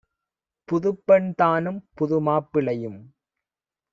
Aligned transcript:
புதுப்பெண் 0.69 1.27
தானும் 1.33 1.79
புதுமாப் 1.97 2.49
பிளையும் 2.53 2.99